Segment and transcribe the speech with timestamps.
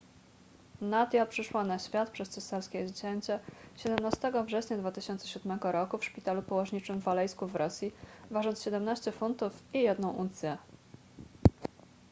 [0.81, 3.39] nadia przyszła na świat przez cesarskie cięcie
[3.75, 7.91] 17 września 2007 r w szpitalu położniczym w alejsku w rosji
[8.31, 10.57] ważąc 17 funtów i 1 uncję